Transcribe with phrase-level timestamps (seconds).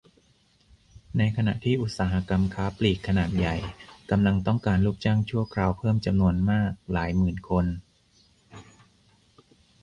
[1.17, 3.55] ในขณะที่อุตสาหกรรมค้าปลีกขนาดใหญ่
[4.09, 7.65] กำลังต้องการลูกจ้างชั่วคราวเพิ่มจำนวนมากหลายหมื่นคน